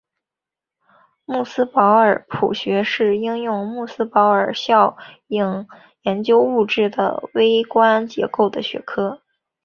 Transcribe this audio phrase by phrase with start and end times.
[1.25, 5.67] 穆斯堡尔谱学是应用穆斯堡尔效应
[6.01, 9.21] 研究物质的微观结构的学科。